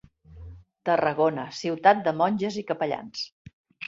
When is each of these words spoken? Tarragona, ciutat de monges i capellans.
Tarragona, 0.89 1.43
ciutat 1.57 2.01
de 2.07 2.13
monges 2.23 2.57
i 2.63 2.65
capellans. 2.73 3.23